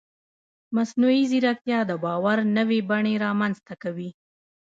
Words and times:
مصنوعي 0.75 1.23
ځیرکتیا 1.31 1.79
د 1.89 1.91
باور 2.03 2.37
نوې 2.57 2.79
بڼې 2.89 3.13
رامنځته 3.25 3.73
کوي. 3.83 4.09